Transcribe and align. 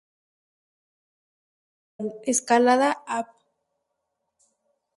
Eva 0.03 0.09
Perón, 1.99 2.13
Escalada, 2.31 2.89
Av. 3.17 3.27